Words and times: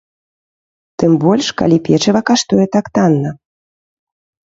Тым 1.01 1.11
больш 1.23 1.47
калі 1.61 1.77
печыва 1.87 2.21
каштуе 2.29 2.65
так 2.77 2.85
танна. 2.99 3.31